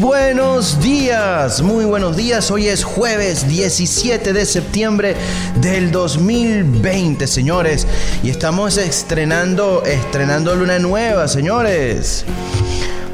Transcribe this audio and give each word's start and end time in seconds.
buenos 0.00 0.80
días, 0.80 1.60
muy 1.60 1.84
buenos 1.84 2.16
días. 2.16 2.50
Hoy 2.50 2.68
es 2.68 2.84
jueves 2.84 3.46
17 3.46 4.32
de 4.32 4.46
septiembre 4.46 5.14
del 5.60 5.92
2020, 5.92 7.26
señores. 7.26 7.86
Y 8.22 8.30
estamos 8.30 8.78
estrenando, 8.78 9.82
estrenando 9.84 10.54
luna 10.54 10.78
nueva, 10.78 11.28
señores. 11.28 12.24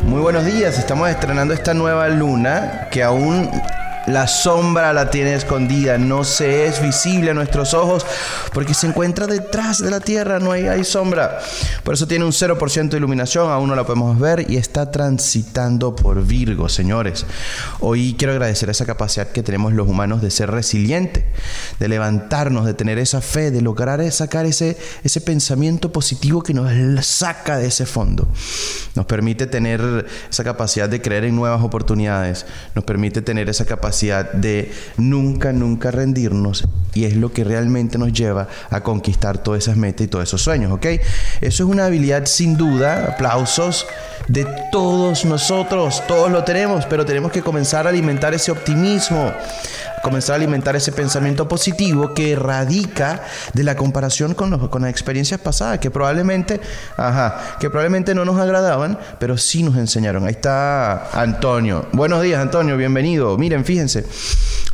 Muy 0.06 0.20
buenos 0.20 0.44
días, 0.44 0.78
estamos 0.78 1.10
estrenando 1.10 1.52
esta 1.52 1.74
nueva 1.74 2.08
luna 2.08 2.88
que 2.92 3.02
aún 3.02 3.50
la 4.06 4.28
sombra 4.28 4.92
la 4.92 5.10
tiene 5.10 5.34
escondida, 5.34 5.98
no 5.98 6.22
se 6.22 6.66
es 6.66 6.80
visible 6.80 7.32
a 7.32 7.34
nuestros 7.34 7.74
ojos 7.74 8.06
porque 8.52 8.74
se 8.74 8.86
encuentra 8.86 9.26
detrás 9.26 9.82
de 9.82 9.90
la 9.90 10.00
tierra, 10.00 10.38
no 10.38 10.52
hay, 10.52 10.84
sombra. 10.84 11.40
Por 11.82 11.94
eso 11.94 12.06
tiene 12.06 12.24
un 12.24 12.32
0% 12.32 12.88
de 12.88 12.96
iluminación, 12.96 13.50
aún 13.50 13.68
no 13.68 13.74
la 13.74 13.84
podemos 13.84 14.18
ver 14.18 14.48
y 14.48 14.56
está 14.56 14.90
transitando 14.90 15.96
por 15.96 16.24
Virgo, 16.24 16.68
señores. 16.68 17.26
Hoy 17.80 18.14
quiero 18.16 18.32
agradecer 18.32 18.70
esa 18.70 18.86
capacidad 18.86 19.28
que 19.28 19.42
tenemos 19.42 19.72
los 19.72 19.88
humanos 19.88 20.22
de 20.22 20.30
ser 20.30 20.50
resilientes, 20.50 21.24
de 21.80 21.88
levantarnos, 21.88 22.64
de 22.64 22.74
tener 22.74 22.98
esa 22.98 23.20
fe, 23.20 23.50
de 23.50 23.60
lograr 23.60 23.96
sacar 24.12 24.46
ese, 24.46 24.76
ese 25.04 25.20
pensamiento 25.20 25.90
positivo 25.90 26.42
que 26.42 26.54
nos 26.54 27.06
saca 27.06 27.58
de 27.58 27.68
ese 27.68 27.86
fondo. 27.86 28.28
Nos 28.94 29.06
permite 29.06 29.46
tener 29.46 30.06
esa 30.30 30.44
capacidad 30.44 30.88
de 30.88 31.00
creer 31.00 31.24
en 31.24 31.34
nuevas 31.36 31.62
oportunidades, 31.62 32.46
nos 32.74 32.84
permite 32.84 33.22
tener 33.22 33.48
esa 33.48 33.64
capacidad 33.64 33.95
de 34.02 34.72
nunca, 34.96 35.52
nunca 35.52 35.90
rendirnos 35.90 36.64
y 36.96 37.04
es 37.04 37.14
lo 37.14 37.32
que 37.32 37.44
realmente 37.44 37.98
nos 37.98 38.12
lleva 38.12 38.48
a 38.70 38.82
conquistar 38.82 39.38
todas 39.38 39.64
esas 39.64 39.76
metas 39.76 40.06
y 40.06 40.08
todos 40.08 40.24
esos 40.24 40.42
sueños, 40.42 40.72
¿ok? 40.72 40.86
Eso 41.40 41.64
es 41.64 41.68
una 41.68 41.86
habilidad 41.86 42.24
sin 42.24 42.56
duda, 42.56 43.12
aplausos 43.12 43.86
de 44.28 44.46
todos 44.72 45.24
nosotros, 45.24 46.02
todos 46.08 46.30
lo 46.30 46.42
tenemos, 46.42 46.86
pero 46.86 47.04
tenemos 47.04 47.30
que 47.30 47.42
comenzar 47.42 47.86
a 47.86 47.90
alimentar 47.90 48.34
ese 48.34 48.50
optimismo, 48.50 49.32
comenzar 50.06 50.34
a 50.34 50.36
alimentar 50.36 50.76
ese 50.76 50.92
pensamiento 50.92 51.48
positivo 51.48 52.14
que 52.14 52.36
radica 52.36 53.24
de 53.54 53.64
la 53.64 53.74
comparación 53.74 54.34
con, 54.34 54.68
con 54.68 54.82
las 54.82 54.90
experiencias 54.92 55.40
pasadas, 55.40 55.80
que 55.80 55.90
probablemente, 55.90 56.60
ajá, 56.96 57.56
que 57.58 57.70
probablemente 57.70 58.14
no 58.14 58.24
nos 58.24 58.38
agradaban, 58.38 59.00
pero 59.18 59.36
sí 59.36 59.64
nos 59.64 59.76
enseñaron. 59.76 60.24
Ahí 60.24 60.34
está 60.34 61.10
Antonio. 61.10 61.86
Buenos 61.90 62.22
días, 62.22 62.40
Antonio, 62.40 62.76
bienvenido. 62.76 63.36
Miren, 63.36 63.64
fíjense. 63.64 64.06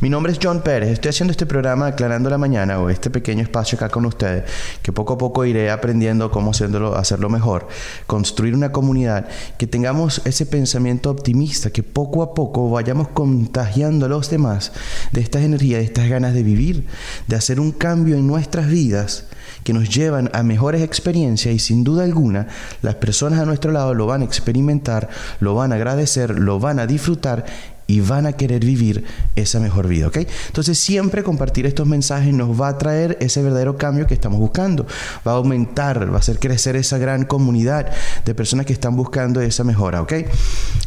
Mi 0.03 0.09
nombre 0.09 0.33
es 0.33 0.39
John 0.43 0.59
Pérez, 0.63 0.89
estoy 0.89 1.11
haciendo 1.11 1.31
este 1.31 1.45
programa 1.45 1.87
Aclarando 1.87 2.29
la 2.29 2.37
Mañana 2.37 2.77
o 2.77 2.89
este 2.89 3.09
pequeño 3.09 3.41
espacio 3.41 3.77
acá 3.77 3.87
con 3.87 4.05
ustedes, 4.05 4.43
que 4.81 4.91
poco 4.91 5.13
a 5.13 5.17
poco 5.17 5.45
iré 5.45 5.71
aprendiendo 5.71 6.29
cómo 6.29 6.51
hacerlo, 6.51 6.97
hacerlo 6.97 7.29
mejor, 7.29 7.69
construir 8.05 8.53
una 8.53 8.73
comunidad, 8.73 9.29
que 9.57 9.65
tengamos 9.65 10.21
ese 10.25 10.45
pensamiento 10.45 11.09
optimista, 11.09 11.69
que 11.69 11.83
poco 11.83 12.21
a 12.21 12.33
poco 12.33 12.69
vayamos 12.69 13.07
contagiando 13.07 14.07
a 14.07 14.09
los 14.09 14.29
demás 14.29 14.73
de 15.13 15.21
estas 15.21 15.43
energías, 15.43 15.79
de 15.79 15.85
estas 15.85 16.09
ganas 16.09 16.33
de 16.33 16.43
vivir, 16.43 16.85
de 17.27 17.37
hacer 17.37 17.61
un 17.61 17.71
cambio 17.71 18.17
en 18.17 18.27
nuestras 18.27 18.67
vidas 18.67 19.27
que 19.63 19.71
nos 19.71 19.87
llevan 19.87 20.29
a 20.33 20.43
mejores 20.43 20.81
experiencias 20.81 21.55
y 21.55 21.59
sin 21.59 21.85
duda 21.85 22.03
alguna 22.03 22.47
las 22.81 22.95
personas 22.95 23.39
a 23.39 23.45
nuestro 23.45 23.71
lado 23.71 23.93
lo 23.93 24.05
van 24.05 24.21
a 24.21 24.25
experimentar, 24.25 25.07
lo 25.39 25.55
van 25.55 25.71
a 25.71 25.75
agradecer, 25.75 26.37
lo 26.37 26.59
van 26.59 26.79
a 26.79 26.87
disfrutar 26.87 27.45
y 27.93 28.01
van 28.01 28.25
a 28.25 28.33
querer 28.33 28.65
vivir 28.65 29.03
esa 29.35 29.59
mejor 29.59 29.87
vida, 29.87 30.07
¿ok? 30.07 30.17
Entonces 30.47 30.79
siempre 30.79 31.21
compartir 31.21 31.67
estos 31.67 31.85
mensajes 31.85 32.33
nos 32.33 32.59
va 32.59 32.69
a 32.69 32.77
traer 32.79 33.19
ese 33.21 33.43
verdadero 33.43 33.77
cambio 33.77 34.07
que 34.07 34.15
estamos 34.15 34.39
buscando, 34.39 34.87
va 35.27 35.33
a 35.33 35.35
aumentar, 35.35 36.09
va 36.09 36.15
a 36.15 36.19
hacer 36.19 36.39
crecer 36.39 36.75
esa 36.75 36.97
gran 36.97 37.25
comunidad 37.25 37.91
de 38.25 38.33
personas 38.33 38.65
que 38.65 38.73
están 38.73 38.95
buscando 38.95 39.41
esa 39.41 39.63
mejora, 39.63 40.01
¿ok? 40.01 40.13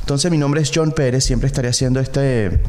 Entonces 0.00 0.32
mi 0.32 0.36
nombre 0.36 0.60
es 0.60 0.72
John 0.74 0.90
Pérez, 0.90 1.22
siempre 1.22 1.46
estaré 1.46 1.68
haciendo 1.68 2.00
este 2.00 2.60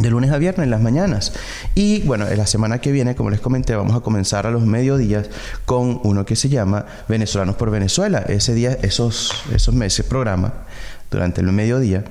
de 0.00 0.10
lunes 0.10 0.32
a 0.32 0.38
viernes 0.38 0.64
en 0.64 0.70
las 0.72 0.80
mañanas. 0.80 1.32
Y 1.76 2.02
bueno, 2.02 2.26
en 2.26 2.36
la 2.36 2.46
semana 2.48 2.80
que 2.80 2.90
viene, 2.90 3.14
como 3.14 3.30
les 3.30 3.40
comenté, 3.40 3.76
vamos 3.76 3.94
a 3.96 4.00
comenzar 4.00 4.48
a 4.48 4.50
los 4.50 4.62
mediodías 4.62 5.28
con 5.64 6.00
uno 6.02 6.26
que 6.26 6.34
se 6.34 6.48
llama 6.48 6.86
Venezolanos 7.08 7.54
por 7.54 7.70
Venezuela. 7.70 8.24
Ese 8.26 8.52
día, 8.52 8.76
esos, 8.82 9.30
esos 9.54 9.74
meses, 9.76 10.04
programa 10.04 10.52
durante 11.08 11.40
el 11.40 11.52
mediodía 11.52 12.04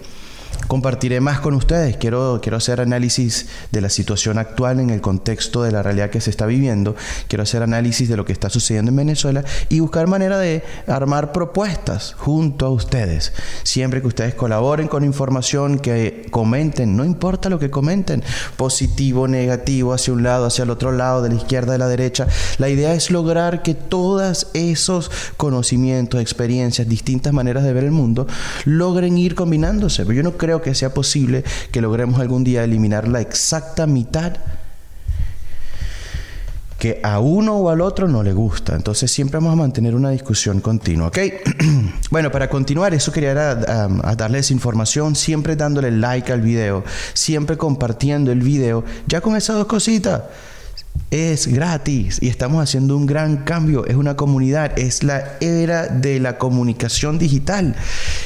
compartiré 0.67 1.19
más 1.19 1.39
con 1.39 1.53
ustedes. 1.53 1.97
Quiero, 1.97 2.39
quiero 2.41 2.57
hacer 2.57 2.81
análisis 2.81 3.47
de 3.71 3.81
la 3.81 3.89
situación 3.89 4.37
actual 4.37 4.79
en 4.79 4.89
el 4.89 5.01
contexto 5.01 5.63
de 5.63 5.71
la 5.71 5.83
realidad 5.83 6.09
que 6.09 6.21
se 6.21 6.29
está 6.29 6.45
viviendo. 6.45 6.95
Quiero 7.27 7.43
hacer 7.43 7.63
análisis 7.63 8.09
de 8.09 8.17
lo 8.17 8.25
que 8.25 8.33
está 8.33 8.49
sucediendo 8.49 8.89
en 8.89 8.97
Venezuela 8.97 9.43
y 9.69 9.79
buscar 9.79 10.07
manera 10.07 10.37
de 10.37 10.63
armar 10.87 11.31
propuestas 11.31 12.13
junto 12.17 12.65
a 12.65 12.69
ustedes. 12.69 13.33
Siempre 13.63 14.01
que 14.01 14.07
ustedes 14.07 14.35
colaboren 14.35 14.87
con 14.87 15.03
información, 15.03 15.79
que 15.79 16.27
comenten, 16.31 16.95
no 16.95 17.05
importa 17.05 17.49
lo 17.49 17.59
que 17.59 17.69
comenten, 17.69 18.23
positivo, 18.57 19.27
negativo, 19.27 19.93
hacia 19.93 20.13
un 20.13 20.23
lado, 20.23 20.45
hacia 20.45 20.63
el 20.63 20.69
otro 20.69 20.91
lado, 20.91 21.21
de 21.21 21.29
la 21.29 21.35
izquierda, 21.35 21.73
de 21.73 21.79
la 21.79 21.87
derecha. 21.87 22.27
La 22.57 22.69
idea 22.69 22.93
es 22.93 23.11
lograr 23.11 23.61
que 23.61 23.73
todos 23.73 24.47
esos 24.53 25.11
conocimientos, 25.37 26.21
experiencias, 26.21 26.87
distintas 26.87 27.33
maneras 27.33 27.63
de 27.63 27.73
ver 27.73 27.83
el 27.83 27.91
mundo, 27.91 28.27
logren 28.65 29.17
ir 29.17 29.35
combinándose. 29.35 30.03
Pero 30.03 30.13
yo 30.13 30.23
no 30.23 30.37
creo 30.37 30.54
que 30.61 30.75
sea 30.75 30.93
posible 30.93 31.43
que 31.71 31.81
logremos 31.81 32.19
algún 32.19 32.43
día 32.43 32.63
eliminar 32.63 33.07
la 33.07 33.21
exacta 33.21 33.87
mitad 33.87 34.33
que 36.77 36.99
a 37.03 37.19
uno 37.19 37.55
o 37.55 37.69
al 37.69 37.81
otro 37.81 38.07
no 38.07 38.21
le 38.21 38.33
gusta. 38.33 38.75
Entonces 38.75 39.09
siempre 39.09 39.39
vamos 39.39 39.53
a 39.53 39.55
mantener 39.55 39.95
una 39.95 40.09
discusión 40.09 40.59
continua, 40.59 41.07
¿ok? 41.07 41.17
bueno, 42.11 42.31
para 42.31 42.49
continuar, 42.49 42.93
eso 42.93 43.11
quería 43.11 43.33
darles 43.33 44.51
información, 44.51 45.15
siempre 45.15 45.55
dándole 45.55 45.91
like 45.91 46.31
al 46.31 46.41
video, 46.41 46.83
siempre 47.13 47.57
compartiendo 47.57 48.31
el 48.31 48.41
video, 48.41 48.83
ya 49.07 49.21
con 49.21 49.35
esas 49.35 49.55
dos 49.55 49.67
cositas 49.67 50.23
es 51.11 51.47
gratis 51.47 52.19
y 52.21 52.29
estamos 52.29 52.61
haciendo 52.61 52.97
un 52.97 53.05
gran 53.05 53.37
cambio. 53.37 53.85
Es 53.85 53.95
una 53.95 54.15
comunidad, 54.15 54.77
es 54.77 55.03
la 55.03 55.33
era 55.39 55.87
de 55.87 56.19
la 56.19 56.37
comunicación 56.37 57.17
digital 57.17 57.75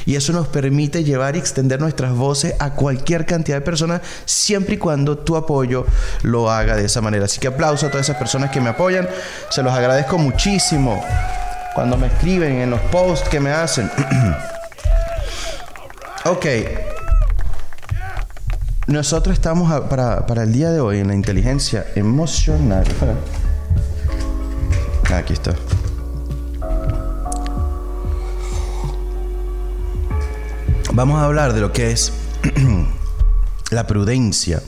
y 0.05 0.15
eso 0.15 0.33
nos 0.33 0.47
permite 0.47 1.03
llevar 1.03 1.35
y 1.35 1.39
extender 1.39 1.79
nuestras 1.79 2.13
voces 2.13 2.55
a 2.59 2.71
cualquier 2.71 3.25
cantidad 3.25 3.57
de 3.57 3.61
personas 3.61 4.01
siempre 4.25 4.75
y 4.75 4.77
cuando 4.77 5.17
tu 5.17 5.35
apoyo 5.35 5.85
lo 6.23 6.49
haga 6.49 6.75
de 6.75 6.85
esa 6.85 7.01
manera. 7.01 7.25
Así 7.25 7.39
que 7.39 7.47
aplauso 7.47 7.87
a 7.87 7.91
todas 7.91 8.07
esas 8.07 8.17
personas 8.17 8.51
que 8.51 8.61
me 8.61 8.69
apoyan, 8.69 9.07
se 9.49 9.61
los 9.61 9.73
agradezco 9.73 10.17
muchísimo 10.17 11.03
cuando 11.75 11.97
me 11.97 12.07
escriben 12.07 12.55
en 12.55 12.69
los 12.71 12.79
posts 12.91 13.29
que 13.29 13.39
me 13.39 13.51
hacen. 13.51 13.89
ok. 16.25 16.45
Nosotros 18.89 19.35
estamos 19.35 19.71
para, 19.81 20.25
para, 20.25 20.41
el 20.41 20.51
día 20.51 20.71
de 20.71 20.79
hoy 20.79 20.97
en 20.97 21.09
la 21.09 21.13
inteligencia 21.13 21.85
emocional. 21.95 22.83
Aquí 25.13 25.33
está. 25.33 25.53
Vamos 30.91 31.21
a 31.21 31.25
hablar 31.25 31.53
de 31.53 31.61
lo 31.61 31.71
que 31.71 31.91
es 31.91 32.11
la 33.69 33.85
prudencia, 33.85 34.63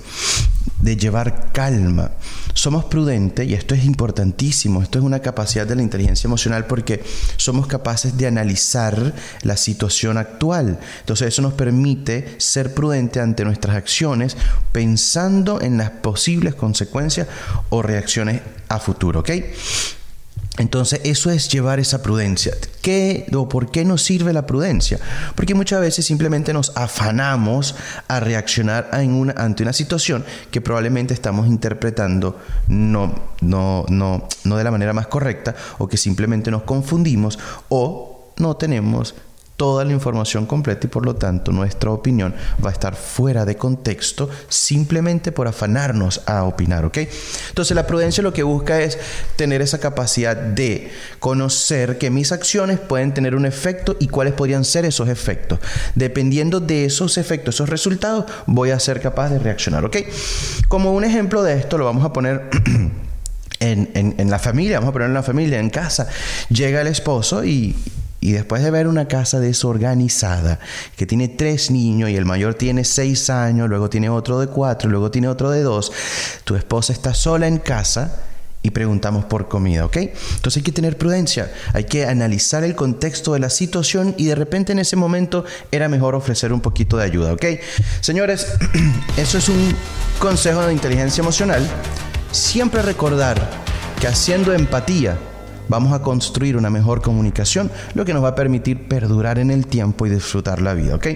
de 0.82 0.98
llevar 0.98 1.52
calma. 1.52 2.12
Somos 2.54 2.86
prudentes, 2.86 3.48
y 3.48 3.54
esto 3.54 3.76
es 3.76 3.86
importantísimo, 3.86 4.82
esto 4.82 5.00
es 5.00 5.06
una 5.06 5.20
capacidad 5.20 5.66
de 5.66 5.76
la 5.76 5.82
inteligencia 5.82 6.28
emocional 6.28 6.66
porque 6.66 7.04
somos 7.38 7.68
capaces 7.68 8.18
de 8.18 8.28
analizar 8.28 9.14
la 9.44 9.58
situación 9.58 10.18
actual. 10.18 10.80
Entonces 11.00 11.30
eso 11.30 11.42
nos 11.42 11.54
permite 11.54 12.36
ser 12.38 12.74
prudente 12.74 13.20
ante 13.20 13.46
nuestras 13.46 13.76
acciones 13.76 14.36
pensando 14.72 15.62
en 15.62 15.78
las 15.78 15.92
posibles 15.92 16.56
consecuencias 16.56 17.28
o 17.70 17.82
reacciones 17.82 18.42
a 18.68 18.80
futuro, 18.80 19.22
¿ok? 19.22 19.32
Entonces, 20.62 21.02
eso 21.04 21.32
es 21.32 21.50
llevar 21.50 21.80
esa 21.80 22.02
prudencia. 22.02 22.54
¿Qué 22.82 23.26
o 23.34 23.50
por 23.50 23.72
qué 23.72 23.84
nos 23.84 24.04
sirve 24.04 24.32
la 24.32 24.46
prudencia? 24.46 25.00
Porque 25.36 25.56
muchas 25.56 25.82
veces 25.82 26.06
simplemente 26.06 26.54
nos 26.54 26.72
afanamos 26.76 27.76
a 28.08 28.20
reaccionar 28.20 28.90
ante 28.92 29.64
una 29.64 29.74
situación 29.74 30.24
que 30.52 30.62
probablemente 30.62 31.14
estamos 31.14 31.48
interpretando 31.48 32.40
no, 32.68 33.16
no, 33.42 33.86
no, 33.90 34.28
no 34.44 34.58
de 34.58 34.64
la 34.64 34.72
manera 34.72 34.94
más 34.94 35.08
correcta 35.08 35.56
o 35.80 35.88
que 35.88 35.98
simplemente 35.98 36.52
nos 36.52 36.64
confundimos 36.64 37.40
o 37.70 38.32
no 38.38 38.56
tenemos 38.56 39.16
toda 39.62 39.86
la 39.86 39.92
información 39.92 40.48
completa 40.48 40.88
y 40.88 40.90
por 40.90 41.06
lo 41.06 41.14
tanto 41.14 41.52
nuestra 41.52 41.92
opinión 41.92 42.34
va 42.66 42.72
a 42.72 42.74
estar 42.74 42.96
fuera 42.96 43.46
de 43.46 43.58
contexto 43.58 44.28
simplemente 44.50 45.32
por 45.32 45.48
afanarnos 45.48 46.24
a 46.26 46.46
opinar, 46.46 46.84
¿ok? 46.84 46.98
Entonces 47.50 47.76
la 47.76 47.86
prudencia 47.86 48.24
lo 48.24 48.34
que 48.34 48.42
busca 48.42 48.82
es 48.82 48.98
tener 49.36 49.62
esa 49.62 49.78
capacidad 49.78 50.36
de 50.36 50.90
conocer 51.20 52.00
que 52.00 52.10
mis 52.10 52.32
acciones 52.32 52.80
pueden 52.80 53.14
tener 53.14 53.36
un 53.36 53.46
efecto 53.46 53.98
y 54.00 54.08
cuáles 54.08 54.34
podrían 54.34 54.66
ser 54.66 54.84
esos 54.86 55.08
efectos. 55.10 55.60
Dependiendo 55.94 56.60
de 56.60 56.86
esos 56.86 57.20
efectos, 57.20 57.54
esos 57.54 57.70
resultados, 57.70 58.26
voy 58.48 58.72
a 58.72 58.80
ser 58.80 59.00
capaz 59.00 59.30
de 59.30 59.38
reaccionar, 59.38 59.86
¿ok? 59.86 59.98
Como 60.70 60.92
un 60.92 61.04
ejemplo 61.04 61.44
de 61.44 61.54
esto 61.54 61.78
lo 61.78 61.86
vamos 61.86 62.04
a 62.04 62.12
poner... 62.12 62.50
En, 63.64 63.92
en, 63.94 64.32
la 64.32 64.40
familia, 64.40 64.80
vamos 64.80 64.90
a 64.90 64.94
poner 64.94 65.10
en 65.10 65.14
la 65.14 65.22
familia, 65.22 65.60
en 65.60 65.70
casa, 65.70 66.08
llega 66.50 66.82
el 66.82 66.88
esposo 66.88 67.46
y, 67.46 67.76
Y 68.24 68.34
después 68.34 68.62
de 68.64 68.70
ver 68.70 68.88
una 68.88 69.08
casa 69.08 69.40
desorganizada, 69.40 70.60
que 70.96 71.08
tiene 71.08 71.28
tres 71.28 71.72
niños 71.72 72.12
y 72.12 72.16
el 72.16 72.26
mayor 72.26 72.54
tiene 72.54 72.86
seis 72.86 73.32
años, 73.32 73.68
luego 73.68 73.90
tiene 73.90 74.10
otro 74.10 74.40
de 74.40 74.46
cuatro, 74.46 74.92
luego 74.92 75.10
tiene 75.10 75.28
otro 75.28 75.50
de 75.50 75.64
dos, 75.64 75.92
tu 76.44 76.56
esposa 76.56 76.94
está 76.94 77.16
sola 77.16 77.48
en 77.48 77.58
casa 77.58 78.22
y 78.62 78.70
preguntamos 78.70 79.26
por 79.26 79.48
comida, 79.48 79.86
¿ok? 79.86 79.98
Entonces 79.98 80.58
hay 80.58 80.62
que 80.64 80.72
tener 80.72 81.00
prudencia, 81.00 81.52
hay 81.74 81.86
que 81.86 82.06
analizar 82.06 82.64
el 82.64 82.76
contexto 82.76 83.34
de 83.34 83.40
la 83.40 83.50
situación 83.50 84.14
y 84.18 84.26
de 84.26 84.36
repente 84.36 84.72
en 84.72 84.78
ese 84.78 84.96
momento 84.96 85.44
era 85.72 85.90
mejor 85.90 86.14
ofrecer 86.14 86.54
un 86.54 86.62
poquito 86.62 86.98
de 86.98 87.06
ayuda, 87.06 87.34
¿ok? 87.34 87.46
Señores, 88.02 88.54
eso 89.18 89.40
es 89.40 89.50
un 89.50 89.76
consejo 90.20 90.62
de 90.62 90.74
inteligencia 90.74 91.24
emocional. 91.24 91.68
Siempre 92.32 92.84
recordar 92.84 93.50
que 94.00 94.08
haciendo 94.08 94.54
empatía, 94.54 95.18
vamos 95.72 95.94
a 95.94 96.02
construir 96.02 96.58
una 96.58 96.70
mejor 96.70 97.02
comunicación, 97.02 97.72
lo 97.94 98.04
que 98.04 98.14
nos 98.14 98.22
va 98.22 98.30
a 98.30 98.36
permitir 98.36 98.90
perdurar 98.90 99.40
en 99.40 99.52
el 99.52 99.66
tiempo 99.68 100.06
y 100.06 100.10
disfrutar 100.10 100.62
la 100.62 100.74
vida, 100.74 100.96
¿ok? 100.96 101.08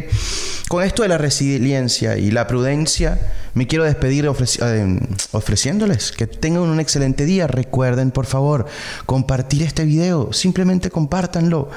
Con 0.69 0.81
esto 0.81 1.03
de 1.03 1.09
la 1.09 1.17
resiliencia 1.17 2.17
y 2.17 2.31
la 2.31 2.47
prudencia, 2.47 3.33
me 3.53 3.67
quiero 3.67 3.83
despedir 3.83 4.25
eh, 4.25 4.99
ofreciéndoles 5.31 6.13
que 6.13 6.25
tengan 6.25 6.63
un 6.63 6.79
excelente 6.79 7.25
día. 7.25 7.47
Recuerden, 7.47 8.11
por 8.11 8.25
favor, 8.25 8.65
compartir 9.05 9.61
este 9.61 9.83
video, 9.83 10.31
simplemente 10.31 10.89
compártanlo. 10.89 11.69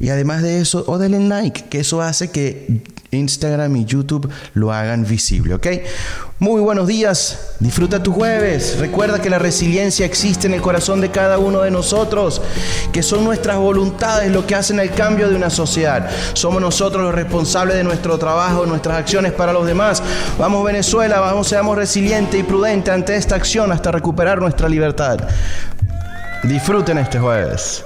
Y 0.00 0.08
además 0.08 0.42
de 0.42 0.60
eso, 0.60 0.84
o 0.88 0.98
denle 0.98 1.20
like, 1.20 1.68
que 1.68 1.80
eso 1.80 2.02
hace 2.02 2.30
que 2.30 2.82
Instagram 3.10 3.76
y 3.76 3.84
YouTube 3.84 4.30
lo 4.54 4.72
hagan 4.72 5.04
visible, 5.04 5.54
¿ok? 5.54 5.66
Muy 6.38 6.62
buenos 6.62 6.86
días, 6.86 7.54
disfruta 7.60 8.02
tu 8.02 8.12
jueves. 8.12 8.78
Recuerda 8.78 9.20
que 9.20 9.28
la 9.28 9.38
resiliencia 9.38 10.06
existe 10.06 10.46
en 10.46 10.54
el 10.54 10.62
corazón 10.62 11.00
de 11.00 11.10
cada 11.10 11.38
uno 11.38 11.60
de 11.60 11.70
nosotros, 11.70 12.40
que 12.92 13.02
son 13.02 13.24
nuestras 13.24 13.58
voluntades 13.58 14.30
lo 14.32 14.46
que 14.46 14.54
hacen 14.54 14.80
el 14.80 14.90
cambio 14.90 15.28
de 15.28 15.36
una 15.36 15.50
sociedad. 15.50 16.08
Somos 16.32 16.62
nosotros 16.62 17.02
los 17.02 17.14
responsables 17.14 17.76
de 17.76 17.84
nuestro 17.84 18.18
trabajo, 18.18 18.64
nuestras 18.64 18.96
acciones 18.96 19.32
para 19.32 19.52
los 19.52 19.66
demás. 19.66 20.02
Vamos 20.38 20.64
Venezuela, 20.64 21.20
vamos, 21.20 21.48
seamos 21.48 21.76
resilientes 21.76 22.40
y 22.40 22.42
prudentes 22.42 22.94
ante 22.94 23.16
esta 23.16 23.34
acción 23.34 23.70
hasta 23.72 23.92
recuperar 23.92 24.40
nuestra 24.40 24.68
libertad. 24.68 25.18
Disfruten 26.42 26.96
este 26.96 27.18
jueves. 27.18 27.84